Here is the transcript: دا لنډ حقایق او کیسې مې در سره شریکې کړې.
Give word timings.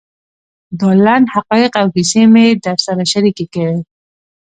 دا 0.79 0.89
لنډ 1.05 1.25
حقایق 1.35 1.73
او 1.81 1.87
کیسې 1.95 2.21
مې 2.33 2.45
در 2.65 2.77
سره 2.85 3.01
شریکې 3.11 3.45
کړې. 3.53 3.77